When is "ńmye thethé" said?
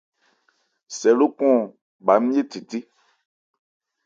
2.21-2.79